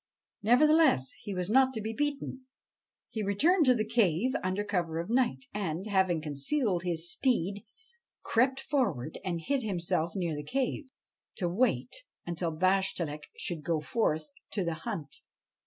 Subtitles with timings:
[0.41, 2.47] Nevertheless he was not to be beaten.
[3.11, 7.63] He returned to the cave under cover of night, and, having concealed his steed,
[8.23, 10.85] crept forward and hid himself near the cave,
[11.35, 15.17] to wait until Bashtchelik should go forth to the hunt.